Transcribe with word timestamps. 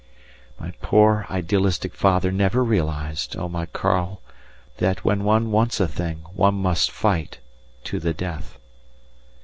"]My 0.59 0.71
poor 0.81 1.27
idealistic 1.29 1.93
father 1.93 2.31
never 2.31 2.63
realized, 2.63 3.35
oh, 3.37 3.47
my 3.47 3.67
Karl, 3.67 4.19
that 4.77 5.05
when 5.05 5.23
one 5.23 5.51
wants 5.51 5.79
a 5.79 5.87
thing 5.87 6.21
one 6.33 6.55
must 6.55 6.89
fight 6.89 7.37
to 7.83 7.99
the 7.99 8.11
death. 8.11 8.57